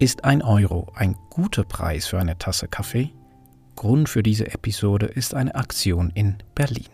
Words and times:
Ist 0.00 0.22
ein 0.22 0.42
Euro 0.42 0.86
ein 0.94 1.16
guter 1.28 1.64
Preis 1.64 2.06
für 2.06 2.20
eine 2.20 2.38
Tasse 2.38 2.68
Kaffee? 2.68 3.10
Grund 3.74 4.08
für 4.08 4.22
diese 4.22 4.46
Episode 4.46 5.06
ist 5.06 5.34
eine 5.34 5.52
Aktion 5.56 6.10
in 6.10 6.36
Berlin. 6.54 6.86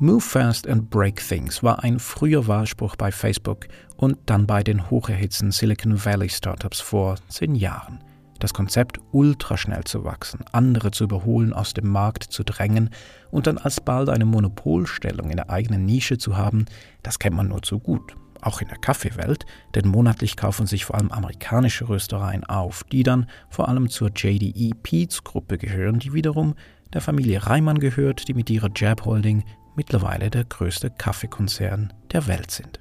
Move 0.00 0.20
Fast 0.20 0.66
and 0.66 0.90
Break 0.90 1.24
Things 1.24 1.62
war 1.62 1.84
ein 1.84 2.00
früher 2.00 2.48
Wahlspruch 2.48 2.96
bei 2.96 3.12
Facebook 3.12 3.68
und 3.96 4.18
dann 4.26 4.48
bei 4.48 4.64
den 4.64 4.90
hocherhitzten 4.90 5.52
Silicon 5.52 6.04
Valley 6.04 6.28
Startups 6.28 6.80
vor 6.80 7.14
zehn 7.28 7.54
Jahren. 7.54 8.02
Das 8.40 8.52
Konzept, 8.52 8.98
ultraschnell 9.12 9.84
zu 9.84 10.02
wachsen, 10.02 10.40
andere 10.50 10.90
zu 10.90 11.04
überholen, 11.04 11.52
aus 11.52 11.72
dem 11.72 11.88
Markt 11.88 12.24
zu 12.24 12.42
drängen 12.42 12.90
und 13.30 13.46
dann 13.46 13.58
alsbald 13.58 14.08
eine 14.08 14.24
Monopolstellung 14.24 15.30
in 15.30 15.36
der 15.36 15.50
eigenen 15.50 15.84
Nische 15.86 16.18
zu 16.18 16.36
haben, 16.36 16.64
das 17.04 17.20
kennt 17.20 17.36
man 17.36 17.46
nur 17.46 17.62
zu 17.62 17.78
gut. 17.78 18.16
Auch 18.42 18.60
in 18.60 18.68
der 18.68 18.78
Kaffeewelt, 18.78 19.46
denn 19.74 19.88
monatlich 19.88 20.36
kaufen 20.36 20.66
sich 20.66 20.84
vor 20.84 20.96
allem 20.96 21.10
amerikanische 21.10 21.88
Röstereien 21.88 22.44
auf, 22.44 22.84
die 22.84 23.02
dann 23.02 23.26
vor 23.48 23.68
allem 23.68 23.88
zur 23.88 24.10
JDE 24.14 24.72
Peets 24.82 25.24
Gruppe 25.24 25.58
gehören, 25.58 25.98
die 25.98 26.12
wiederum 26.12 26.54
der 26.92 27.00
Familie 27.00 27.46
Reimann 27.46 27.78
gehört, 27.78 28.28
die 28.28 28.34
mit 28.34 28.50
ihrer 28.50 28.70
Jab 28.74 29.04
Holding 29.04 29.44
mittlerweile 29.76 30.30
der 30.30 30.44
größte 30.44 30.90
Kaffeekonzern 30.90 31.92
der 32.12 32.26
Welt 32.26 32.50
sind. 32.50 32.80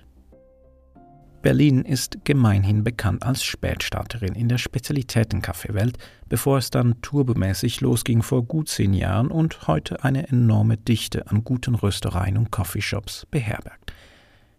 Berlin 1.46 1.84
ist 1.84 2.26
gemeinhin 2.26 2.84
bekannt 2.84 3.22
als 3.22 3.44
Spätstarterin 3.44 4.34
in 4.34 4.50
der 4.50 4.58
Spezialitätenkaffeewelt, 4.58 6.00
bevor 6.28 6.58
es 6.58 6.72
dann 6.72 7.00
turbomäßig 7.04 7.82
losging 7.82 8.24
vor 8.24 8.44
gut 8.44 8.68
zehn 8.68 8.96
Jahren 8.96 9.28
und 9.28 9.68
heute 9.68 10.04
eine 10.04 10.28
enorme 10.28 10.76
Dichte 10.78 11.30
an 11.30 11.44
guten 11.44 11.76
Röstereien 11.76 12.38
und 12.38 12.50
Coffeeshops 12.50 13.28
beherbergt. 13.30 13.85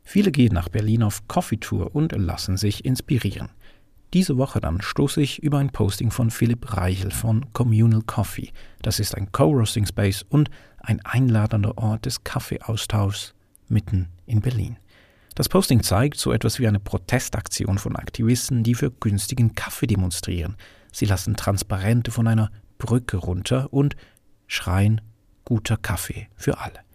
Viele 0.08 0.30
gehen 0.30 0.54
nach 0.54 0.68
Berlin 0.68 1.02
auf 1.02 1.26
Coffeetour 1.26 1.92
und 1.92 2.12
lassen 2.12 2.56
sich 2.56 2.84
inspirieren. 2.84 3.50
Diese 4.14 4.38
Woche 4.38 4.60
dann 4.60 4.80
stoße 4.80 5.20
ich 5.20 5.42
über 5.42 5.58
ein 5.58 5.72
Posting 5.72 6.12
von 6.12 6.30
Philipp 6.30 6.76
Reichel 6.76 7.10
von 7.10 7.52
Communal 7.52 8.02
Coffee. 8.02 8.52
Das 8.82 9.00
ist 9.00 9.16
ein 9.16 9.32
Co-Roasting 9.32 9.84
Space 9.84 10.24
und 10.28 10.48
ein 10.78 11.04
einladender 11.04 11.76
Ort 11.76 12.06
des 12.06 12.22
Kaffeeaustauschs 12.22 13.34
mitten 13.68 14.08
in 14.26 14.40
Berlin. 14.40 14.78
Das 15.34 15.48
Posting 15.48 15.82
zeigt 15.82 16.18
so 16.18 16.32
etwas 16.32 16.60
wie 16.60 16.68
eine 16.68 16.78
Protestaktion 16.80 17.76
von 17.76 17.96
Aktivisten, 17.96 18.62
die 18.62 18.76
für 18.76 18.92
günstigen 18.92 19.56
Kaffee 19.56 19.88
demonstrieren. 19.88 20.56
Sie 20.92 21.04
lassen 21.04 21.34
Transparente 21.34 22.12
von 22.12 22.28
einer 22.28 22.52
Brücke 22.78 23.16
runter 23.16 23.72
und 23.72 23.96
schreien 24.46 25.00
guter 25.44 25.76
Kaffee 25.76 26.28
für 26.36 26.58
alle. 26.58 26.85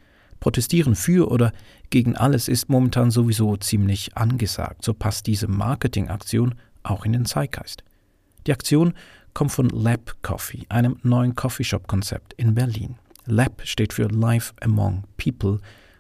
Protestieren 0.41 0.95
für 0.95 1.31
oder 1.31 1.53
gegen 1.91 2.17
alles 2.17 2.47
ist 2.47 2.67
momentan 2.67 3.11
sowieso 3.11 3.55
ziemlich 3.57 4.17
angesagt, 4.17 4.83
so 4.83 4.93
passt 4.93 5.27
diese 5.27 5.47
Marketingaktion 5.47 6.55
auch 6.83 7.05
in 7.05 7.13
den 7.13 7.25
Zeitgeist. 7.25 7.83
Die 8.47 8.51
Aktion 8.51 8.93
kommt 9.35 9.51
von 9.51 9.69
Lab 9.69 10.15
Coffee, 10.23 10.65
einem 10.67 10.97
neuen 11.03 11.35
Coffeeshop-Konzept 11.35 12.33
in 12.33 12.55
Berlin. 12.55 12.95
Lab 13.27 13.61
steht 13.63 13.93
für 13.93 14.07
Life 14.07 14.53
Among 14.61 15.03
People 15.15 15.59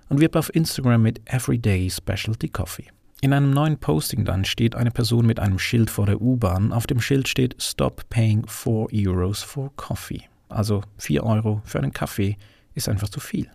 und 0.09 0.19
wirbt 0.19 0.35
auf 0.35 0.53
Instagram 0.55 1.03
mit 1.03 1.21
Everyday 1.31 1.87
Specialty 1.89 2.49
Coffee. 2.49 2.87
In 3.21 3.33
einem 3.33 3.51
neuen 3.51 3.77
Posting 3.77 4.25
dann 4.25 4.43
steht 4.43 4.73
eine 4.73 4.89
Person 4.89 5.27
mit 5.27 5.39
einem 5.39 5.59
Schild 5.59 5.91
vor 5.91 6.07
der 6.07 6.19
U-Bahn. 6.19 6.73
Auf 6.73 6.87
dem 6.87 6.99
Schild 6.99 7.27
steht 7.27 7.61
Stop 7.61 8.09
paying 8.09 8.47
4 8.47 8.87
Euros 9.07 9.43
for 9.43 9.71
Coffee. 9.75 10.23
Also 10.49 10.81
4 10.97 11.23
Euro 11.23 11.61
für 11.63 11.77
einen 11.77 11.93
Kaffee 11.93 12.37
ist 12.73 12.89
einfach 12.89 13.09
zu 13.09 13.19
viel. 13.19 13.47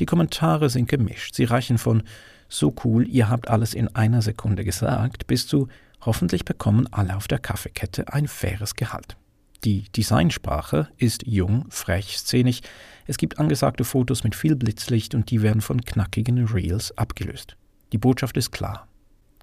Die 0.00 0.06
Kommentare 0.06 0.70
sind 0.70 0.88
gemischt. 0.88 1.34
Sie 1.34 1.44
reichen 1.44 1.78
von 1.78 2.02
so 2.48 2.74
cool, 2.84 3.06
ihr 3.06 3.28
habt 3.28 3.48
alles 3.48 3.74
in 3.74 3.94
einer 3.94 4.22
Sekunde 4.22 4.64
gesagt, 4.64 5.26
bis 5.26 5.46
zu 5.46 5.68
hoffentlich 6.00 6.44
bekommen 6.44 6.86
alle 6.90 7.16
auf 7.16 7.28
der 7.28 7.38
Kaffeekette 7.38 8.12
ein 8.12 8.28
faires 8.28 8.74
Gehalt. 8.74 9.16
Die 9.64 9.90
Designsprache 9.90 10.88
ist 10.96 11.26
jung, 11.26 11.66
frech, 11.68 12.16
szenisch. 12.16 12.60
Es 13.06 13.18
gibt 13.18 13.38
angesagte 13.38 13.84
Fotos 13.84 14.22
mit 14.22 14.36
viel 14.36 14.54
Blitzlicht 14.54 15.14
und 15.14 15.30
die 15.30 15.42
werden 15.42 15.60
von 15.60 15.80
knackigen 15.80 16.46
Reels 16.46 16.96
abgelöst. 16.96 17.56
Die 17.92 17.98
Botschaft 17.98 18.36
ist 18.36 18.52
klar. 18.52 18.86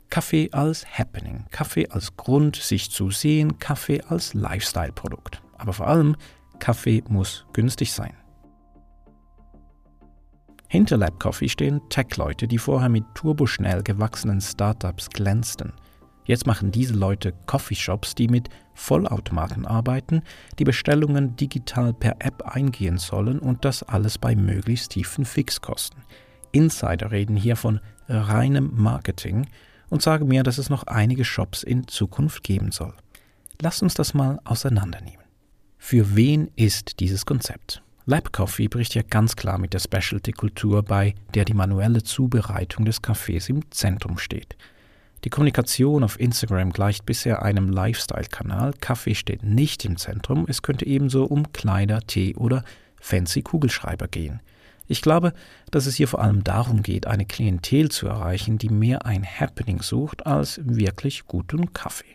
Kaffee 0.10 0.50
als 0.52 0.86
Happening, 0.98 1.46
Kaffee 1.52 1.90
als 1.90 2.16
Grund, 2.16 2.56
sich 2.56 2.92
zu 2.92 3.12
sehen, 3.12 3.60
Kaffee 3.60 4.02
als 4.08 4.34
Lifestyle-Produkt. 4.34 5.42
Aber 5.58 5.74
vor 5.74 5.88
allem, 5.88 6.16
Kaffee 6.60 7.04
muss 7.10 7.46
günstig 7.52 7.92
sein. 7.92 8.14
Hinter 10.68 10.98
Lab 10.98 11.20
Coffee 11.20 11.50
stehen 11.50 11.82
Tech-Leute, 11.90 12.48
die 12.48 12.58
vorher 12.58 12.90
mit 12.90 13.04
turboschnell 13.14 13.84
gewachsenen 13.84 14.42
Startups 14.42 15.10
glänzten– 15.10 15.74
Jetzt 16.26 16.48
machen 16.48 16.72
diese 16.72 16.96
Leute 16.96 17.34
Coffeeshops, 17.46 18.16
die 18.16 18.28
mit 18.28 18.50
Vollautomaten 18.74 19.66
arbeiten, 19.66 20.24
die 20.58 20.64
Bestellungen 20.64 21.36
digital 21.36 21.94
per 21.94 22.16
App 22.20 22.42
eingehen 22.42 22.98
sollen 22.98 23.40
und 23.40 23.64
das 23.64 23.84
alles 23.84 24.18
bei 24.18 24.36
möglichst 24.36 24.92
tiefen 24.92 25.24
Fixkosten. 25.24 26.02
Insider 26.52 27.12
reden 27.12 27.36
hier 27.36 27.56
von 27.56 27.80
reinem 28.10 28.72
Marketing 28.76 29.48
und 29.90 30.02
sagen 30.02 30.28
mir, 30.28 30.42
dass 30.42 30.58
es 30.58 30.70
noch 30.70 30.88
einige 30.88 31.26
Shops 31.26 31.62
in 31.62 31.88
Zukunft 31.88 32.44
geben 32.44 32.72
soll. 32.72 32.94
Lass 33.62 33.82
uns 33.84 33.94
das 33.94 34.14
mal 34.16 34.40
auseinandernehmen. 34.44 35.24
Für 35.78 36.16
wen 36.16 36.50
ist 36.56 37.00
dieses 37.00 37.26
Konzept? 37.26 37.84
Lab 38.08 38.32
Coffee 38.32 38.68
bricht 38.68 38.94
ja 38.94 39.02
ganz 39.02 39.36
klar 39.36 39.58
mit 39.58 39.74
der 39.74 39.80
Specialty-Kultur 39.80 40.84
bei, 40.84 41.16
der 41.34 41.44
die 41.44 41.56
manuelle 41.56 42.04
Zubereitung 42.04 42.86
des 42.86 43.02
Kaffees 43.02 43.50
im 43.50 43.72
Zentrum 43.72 44.20
steht. 44.20 44.56
Die 45.24 45.32
Kommunikation 45.32 46.04
auf 46.04 46.20
Instagram 46.20 46.72
gleicht 46.72 47.08
bisher 47.08 47.42
einem 47.42 47.68
Lifestyle-Kanal. 47.68 48.74
Kaffee 48.80 49.16
steht 49.16 49.42
nicht 49.42 49.86
im 49.86 49.98
Zentrum. 49.98 50.46
Es 50.48 50.62
könnte 50.62 50.86
ebenso 50.86 51.26
um 51.26 51.52
Kleider, 51.52 52.02
Tee 52.02 52.36
oder 52.36 52.64
fancy 53.02 53.42
Kugelschreiber 53.42 54.08
gehen. 54.08 54.40
Ich 54.88 55.02
glaube, 55.02 55.34
dass 55.72 55.88
es 55.88 55.96
hier 55.96 56.08
vor 56.08 56.22
allem 56.22 56.44
darum 56.44 56.84
geht, 56.84 57.08
eine 57.08 57.26
Klientel 57.26 57.90
zu 57.90 58.06
erreichen, 58.06 58.60
die 58.60 58.70
mehr 58.70 59.08
ein 59.08 59.26
Happening 59.26 59.82
sucht 59.82 60.28
als 60.28 60.62
wirklich 60.64 61.26
guten 61.26 61.74
Kaffee. 61.74 62.06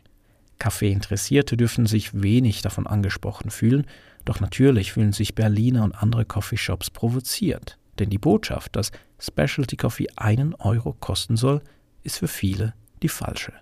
Kaffeeinteressierte 0.60 1.56
dürfen 1.56 1.86
sich 1.86 2.22
wenig 2.22 2.62
davon 2.62 2.86
angesprochen 2.86 3.50
fühlen, 3.50 3.86
doch 4.24 4.38
natürlich 4.38 4.92
fühlen 4.92 5.12
sich 5.12 5.34
Berliner 5.34 5.82
und 5.82 5.94
andere 5.94 6.24
Coffeeshops 6.24 6.90
provoziert. 6.90 7.78
Denn 7.98 8.10
die 8.10 8.18
Botschaft, 8.18 8.76
dass 8.76 8.92
Specialty 9.18 9.76
Coffee 9.76 10.06
einen 10.16 10.54
Euro 10.54 10.92
kosten 10.92 11.36
soll, 11.36 11.62
ist 12.04 12.18
für 12.18 12.28
viele 12.28 12.74
die 13.02 13.08
falsche. 13.08 13.52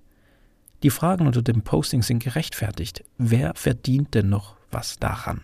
Die 0.82 0.90
Fragen 0.90 1.26
unter 1.26 1.42
dem 1.42 1.62
Posting 1.62 2.02
sind 2.02 2.22
gerechtfertigt. 2.22 3.02
Wer 3.16 3.54
verdient 3.54 4.14
denn 4.14 4.28
noch 4.28 4.56
was 4.70 4.98
daran? 4.98 5.42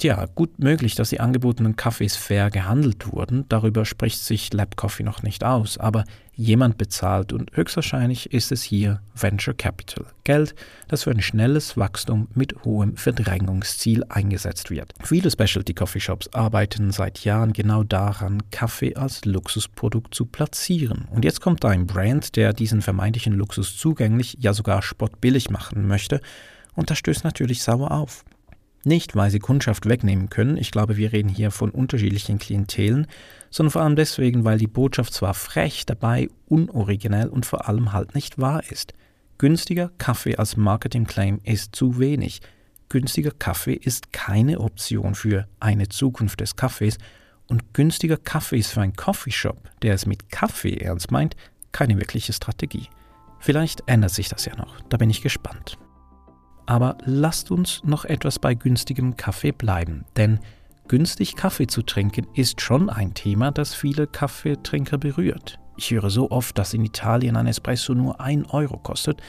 Tja, 0.00 0.24
gut 0.34 0.58
möglich, 0.58 0.94
dass 0.94 1.10
die 1.10 1.20
angebotenen 1.20 1.76
Kaffees 1.76 2.16
fair 2.16 2.48
gehandelt 2.48 3.12
wurden, 3.12 3.44
darüber 3.50 3.84
spricht 3.84 4.24
sich 4.24 4.50
Lab 4.50 4.74
Coffee 4.74 5.02
noch 5.02 5.22
nicht 5.22 5.44
aus, 5.44 5.76
aber 5.76 6.06
jemand 6.32 6.78
bezahlt 6.78 7.34
und 7.34 7.54
höchstwahrscheinlich 7.54 8.32
ist 8.32 8.50
es 8.50 8.62
hier 8.62 9.02
Venture 9.14 9.52
Capital, 9.52 10.06
Geld, 10.24 10.54
das 10.88 11.02
für 11.02 11.10
ein 11.10 11.20
schnelles 11.20 11.76
Wachstum 11.76 12.28
mit 12.34 12.64
hohem 12.64 12.96
Verdrängungsziel 12.96 14.02
eingesetzt 14.08 14.70
wird. 14.70 14.94
Viele 15.04 15.30
Specialty 15.30 15.74
Coffee 15.74 16.00
Shops 16.00 16.32
arbeiten 16.32 16.92
seit 16.92 17.22
Jahren 17.26 17.52
genau 17.52 17.82
daran, 17.82 18.42
Kaffee 18.50 18.96
als 18.96 19.26
Luxusprodukt 19.26 20.14
zu 20.14 20.24
platzieren. 20.24 21.08
Und 21.10 21.26
jetzt 21.26 21.42
kommt 21.42 21.62
da 21.62 21.68
ein 21.68 21.86
Brand, 21.86 22.36
der 22.36 22.54
diesen 22.54 22.80
vermeintlichen 22.80 23.34
Luxus 23.34 23.76
zugänglich, 23.76 24.38
ja 24.40 24.54
sogar 24.54 24.80
spottbillig 24.80 25.50
machen 25.50 25.86
möchte, 25.86 26.22
und 26.74 26.88
das 26.88 26.96
stößt 26.96 27.24
natürlich 27.24 27.62
sauer 27.62 27.90
auf. 27.90 28.24
Nicht, 28.82 29.14
weil 29.14 29.30
sie 29.30 29.40
Kundschaft 29.40 29.86
wegnehmen 29.86 30.30
können, 30.30 30.56
ich 30.56 30.70
glaube, 30.70 30.96
wir 30.96 31.12
reden 31.12 31.28
hier 31.28 31.50
von 31.50 31.70
unterschiedlichen 31.70 32.38
Klientelen, 32.38 33.06
sondern 33.50 33.72
vor 33.72 33.82
allem 33.82 33.96
deswegen, 33.96 34.44
weil 34.44 34.58
die 34.58 34.66
Botschaft 34.66 35.12
zwar 35.12 35.34
frech, 35.34 35.84
dabei 35.84 36.28
unoriginell 36.46 37.28
und 37.28 37.44
vor 37.44 37.68
allem 37.68 37.92
halt 37.92 38.14
nicht 38.14 38.38
wahr 38.38 38.62
ist. 38.70 38.94
Günstiger 39.36 39.90
Kaffee 39.98 40.36
als 40.36 40.56
Marketing-Claim 40.56 41.40
ist 41.44 41.76
zu 41.76 41.98
wenig. 41.98 42.40
Günstiger 42.88 43.32
Kaffee 43.32 43.74
ist 43.74 44.12
keine 44.12 44.60
Option 44.60 45.14
für 45.14 45.46
eine 45.60 45.88
Zukunft 45.88 46.40
des 46.40 46.56
Kaffees 46.56 46.96
und 47.48 47.74
günstiger 47.74 48.16
Kaffee 48.16 48.58
ist 48.58 48.72
für 48.72 48.80
einen 48.80 48.94
Coffeeshop, 48.94 49.58
der 49.82 49.94
es 49.94 50.06
mit 50.06 50.30
Kaffee 50.30 50.76
ernst 50.76 51.10
meint, 51.10 51.36
keine 51.72 51.98
wirkliche 51.98 52.32
Strategie. 52.32 52.88
Vielleicht 53.40 53.82
ändert 53.86 54.12
sich 54.12 54.28
das 54.28 54.44
ja 54.44 54.56
noch, 54.56 54.80
da 54.88 54.96
bin 54.96 55.10
ich 55.10 55.22
gespannt. 55.22 55.78
Aber 56.66 56.98
lasst 57.04 57.50
uns 57.50 57.82
noch 57.84 58.04
etwas 58.04 58.38
bei 58.38 58.54
günstigem 58.54 59.16
Kaffee 59.16 59.52
bleiben, 59.52 60.04
denn 60.16 60.40
günstig 60.88 61.36
Kaffee 61.36 61.66
zu 61.66 61.82
trinken 61.82 62.26
ist 62.34 62.60
schon 62.60 62.90
ein 62.90 63.14
Thema, 63.14 63.50
das 63.50 63.74
viele 63.74 64.06
Kaffeetrinker 64.06 64.98
berührt. 64.98 65.58
Ich 65.76 65.90
höre 65.90 66.10
so 66.10 66.30
oft, 66.30 66.58
dass 66.58 66.74
in 66.74 66.84
Italien 66.84 67.36
ein 67.36 67.46
Espresso 67.46 67.94
nur 67.94 68.20
1 68.20 68.52
Euro 68.52 68.76
kostet. 68.76 69.20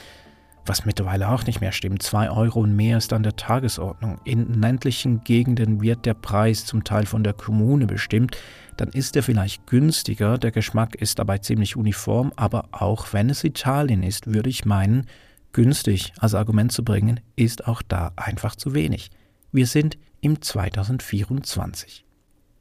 was 0.66 0.84
mittlerweile 0.84 1.28
auch 1.28 1.44
nicht 1.44 1.60
mehr 1.60 1.72
stimmt. 1.72 2.02
2 2.02 2.30
Euro 2.30 2.60
und 2.60 2.76
mehr 2.76 2.98
ist 2.98 3.12
an 3.12 3.22
der 3.22 3.36
Tagesordnung. 3.36 4.20
In 4.24 4.60
ländlichen 4.60 5.24
Gegenden 5.24 5.80
wird 5.80 6.06
der 6.06 6.14
Preis 6.14 6.64
zum 6.64 6.84
Teil 6.84 7.06
von 7.06 7.24
der 7.24 7.32
Kommune 7.32 7.86
bestimmt. 7.86 8.36
Dann 8.76 8.88
ist 8.88 9.16
er 9.16 9.22
vielleicht 9.22 9.66
günstiger, 9.66 10.38
der 10.38 10.52
Geschmack 10.52 10.94
ist 10.94 11.18
dabei 11.18 11.38
ziemlich 11.38 11.76
uniform, 11.76 12.32
aber 12.36 12.68
auch 12.72 13.12
wenn 13.12 13.28
es 13.28 13.44
Italien 13.44 14.02
ist, 14.02 14.32
würde 14.32 14.50
ich 14.50 14.64
meinen, 14.64 15.06
günstig 15.52 16.12
als 16.18 16.34
Argument 16.34 16.72
zu 16.72 16.84
bringen, 16.84 17.20
ist 17.36 17.66
auch 17.66 17.82
da 17.82 18.12
einfach 18.16 18.56
zu 18.56 18.74
wenig. 18.74 19.10
Wir 19.50 19.66
sind 19.66 19.98
im 20.20 20.40
2024. 20.40 22.04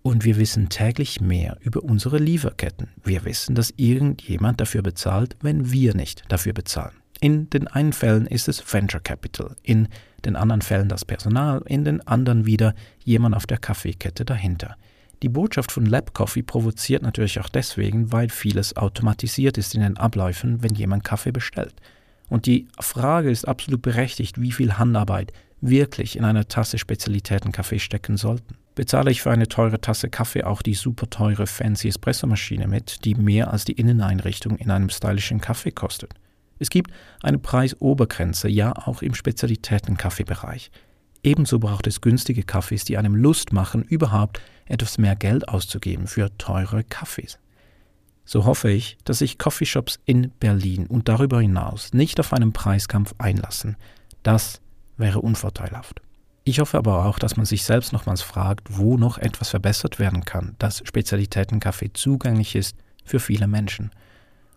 Und 0.04 0.26
wir 0.26 0.38
wissen 0.38 0.70
täglich 0.70 1.22
mehr 1.22 1.58
über 1.62 1.84
unsere 1.84 2.18
Lieferketten. 2.18 2.90
Wir 3.04 3.24
wissen, 3.24 3.54
dass 3.54 3.74
irgendjemand 3.78 4.60
dafür 4.60 4.82
bezahlt, 4.82 5.38
wenn 5.42 5.72
wir 5.72 5.94
nicht 5.94 6.24
dafür 6.28 6.54
bezahlen. 6.54 6.96
In 7.20 7.52
den 7.52 7.68
einen 7.68 7.94
Fällen 7.94 8.26
ist 8.26 8.48
es 8.48 8.74
Venture 8.74 9.00
Capital, 9.00 9.56
in 9.62 9.90
den 10.26 10.36
anderen 10.36 10.64
Fällen 10.64 10.90
das 10.90 11.06
Personal, 11.06 11.62
in 11.68 11.86
den 11.86 12.06
anderen 12.08 12.48
wieder 12.48 12.74
jemand 13.04 13.36
auf 13.36 13.46
der 13.46 13.60
Kaffeekette 13.60 14.26
dahinter. 14.26 14.76
Die 15.22 15.30
Botschaft 15.30 15.72
von 15.72 15.86
Lab 15.86 16.16
Coffee 16.16 16.42
provoziert 16.42 17.04
natürlich 17.04 17.40
auch 17.40 17.50
deswegen, 17.50 18.12
weil 18.12 18.30
vieles 18.30 18.76
automatisiert 18.76 19.60
ist 19.60 19.76
in 19.76 19.82
den 19.82 19.98
Abläufen, 19.98 20.64
wenn 20.64 20.74
jemand 20.74 21.04
Kaffee 21.04 21.32
bestellt. 21.32 21.76
Und 22.32 22.46
die 22.46 22.70
Frage 22.80 23.30
ist 23.30 23.46
absolut 23.46 23.82
berechtigt, 23.82 24.40
wie 24.40 24.54
viel 24.54 24.78
Handarbeit 24.78 25.34
wirklich 25.60 26.16
in 26.16 26.24
eine 26.24 26.48
Tasse 26.48 26.78
Spezialitätenkaffee 26.78 27.78
stecken 27.78 28.16
sollten. 28.16 28.56
Bezahle 28.74 29.12
ich 29.12 29.22
für 29.22 29.32
eine 29.32 29.50
teure 29.50 29.82
Tasse 29.82 30.10
Kaffee 30.10 30.46
auch 30.46 30.62
die 30.62 30.74
super 30.74 31.10
teure 31.10 31.46
fancy 31.46 31.90
Espressomaschine 31.90 32.70
mit, 32.70 33.04
die 33.04 33.16
mehr 33.16 33.52
als 33.52 33.66
die 33.66 33.74
Inneneinrichtung 33.74 34.56
in 34.56 34.72
einem 34.72 34.88
stylischen 34.88 35.42
Kaffee 35.42 35.72
kostet? 35.72 36.14
Es 36.58 36.70
gibt 36.70 36.92
eine 37.22 37.38
Preisobergrenze, 37.38 38.48
ja 38.48 38.72
auch 38.78 39.02
im 39.02 39.14
Spezialitäten-Kaffeebereich. 39.14 40.72
Ebenso 41.24 41.60
braucht 41.60 41.86
es 41.88 42.00
günstige 42.00 42.44
Kaffees, 42.44 42.86
die 42.86 42.98
einem 42.98 43.16
Lust 43.16 43.52
machen, 43.52 43.84
überhaupt 43.84 44.40
etwas 44.68 44.98
mehr 44.98 45.18
Geld 45.18 45.50
auszugeben 45.50 46.08
für 46.08 46.38
teure 46.38 46.86
Kaffees. 46.86 47.40
So 48.26 48.46
hoffe 48.46 48.70
ich, 48.70 48.98
dass 49.04 49.20
sich 49.20 49.38
Coffeeshops 49.38 50.00
in 50.06 50.32
Berlin 50.40 50.88
und 50.88 51.10
darüber 51.10 51.42
hinaus 51.42 51.94
nicht 51.94 52.20
auf 52.20 52.34
einen 52.34 52.54
Preiskampf 52.54 53.14
einlassen. 53.18 53.78
Das 54.24 54.62
wäre 54.98 55.20
unvorteilhaft. 55.20 56.02
Ich 56.44 56.60
hoffe 56.60 56.78
aber 56.78 57.06
auch, 57.06 57.20
dass 57.20 57.38
man 57.38 57.46
sich 57.46 57.64
selbst 57.64 57.94
nochmals 57.94 58.22
fragt, 58.22 58.78
wo 58.78 58.98
noch 58.98 59.18
etwas 59.18 59.50
verbessert 59.50 60.00
werden 60.00 60.26
kann, 60.26 60.56
dass 60.58 60.82
Spezialitätenkaffee 60.86 61.92
zugänglich 61.94 62.56
ist 62.56 62.76
für 63.04 63.20
viele 63.20 63.48
Menschen. 63.48 63.92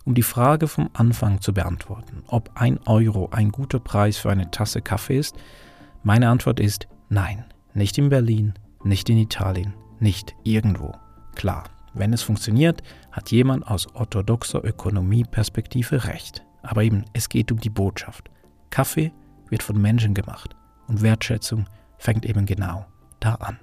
Um 0.04 0.14
die 0.14 0.22
Frage 0.22 0.68
vom 0.68 0.90
Anfang 0.92 1.40
zu 1.40 1.52
beantworten, 1.52 2.24
ob 2.26 2.50
ein 2.54 2.78
Euro 2.86 3.28
ein 3.30 3.50
guter 3.50 3.80
Preis 3.80 4.16
für 4.16 4.30
eine 4.30 4.50
Tasse 4.50 4.82
Kaffee 4.82 5.18
ist, 5.18 5.36
meine 6.02 6.28
Antwort 6.28 6.60
ist 6.60 6.88
nein, 7.08 7.44
nicht 7.72 7.96
in 7.98 8.08
Berlin, 8.10 8.54
nicht 8.82 9.08
in 9.08 9.18
Italien, 9.18 9.74
nicht 10.00 10.34
irgendwo. 10.42 10.92
Klar, 11.34 11.64
wenn 11.94 12.12
es 12.12 12.22
funktioniert, 12.22 12.82
hat 13.12 13.30
jemand 13.30 13.66
aus 13.66 13.86
orthodoxer 13.94 14.62
Ökonomieperspektive 14.64 16.04
recht. 16.04 16.44
Aber 16.62 16.82
eben, 16.82 17.04
es 17.12 17.28
geht 17.28 17.52
um 17.52 17.58
die 17.58 17.70
Botschaft. 17.70 18.30
Kaffee 18.70 19.12
wird 19.48 19.62
von 19.62 19.80
Menschen 19.80 20.14
gemacht 20.14 20.56
und 20.88 21.02
Wertschätzung 21.02 21.66
fängt 21.98 22.26
eben 22.26 22.46
genau 22.46 22.86
da 23.20 23.36
an. 23.36 23.58